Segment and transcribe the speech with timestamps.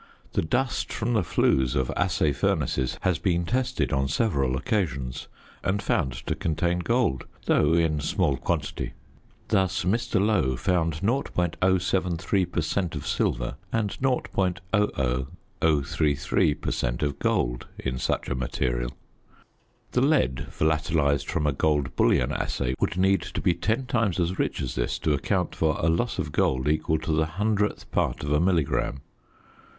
[0.33, 5.27] The dust from the flues of assay furnaces has been tested on several occasions
[5.63, 8.93] and found to contain gold, though in small quantity.
[9.49, 10.19] Thus Mr.
[10.19, 12.95] Lowe found .073 per cent.
[12.95, 17.03] of silver and .00033 per cent.
[17.03, 18.97] of gold in such a material.
[19.91, 24.39] The lead volatilised from a gold bullion assay would need to be ten times as
[24.39, 28.23] rich as this to account for a loss of gold equal to the hundredth part
[28.23, 29.01] of a milligram.